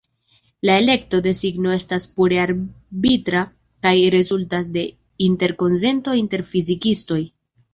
La 0.67 0.77
elekto 0.83 1.19
de 1.25 1.33
signo 1.39 1.73
estas 1.79 2.07
pure 2.15 2.39
arbitra 2.45 3.43
kaj 3.87 3.93
rezultas 4.19 4.73
de 4.79 4.87
interkonsento 5.29 6.17
inter 6.23 6.49
fizikistoj. 6.53 7.25